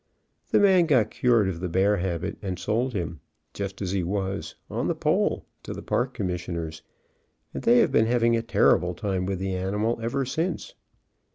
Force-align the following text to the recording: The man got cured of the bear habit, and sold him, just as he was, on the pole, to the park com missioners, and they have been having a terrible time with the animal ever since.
The 0.49 0.59
man 0.59 0.87
got 0.87 1.11
cured 1.11 1.47
of 1.47 1.59
the 1.59 1.69
bear 1.69 1.97
habit, 1.97 2.39
and 2.41 2.57
sold 2.57 2.93
him, 2.93 3.19
just 3.53 3.83
as 3.83 3.91
he 3.91 4.01
was, 4.01 4.55
on 4.67 4.87
the 4.87 4.95
pole, 4.95 5.45
to 5.61 5.73
the 5.75 5.83
park 5.83 6.15
com 6.15 6.25
missioners, 6.25 6.81
and 7.53 7.61
they 7.61 7.77
have 7.81 7.91
been 7.91 8.07
having 8.07 8.35
a 8.35 8.41
terrible 8.41 8.95
time 8.95 9.27
with 9.27 9.37
the 9.37 9.53
animal 9.55 9.99
ever 10.01 10.25
since. 10.25 10.73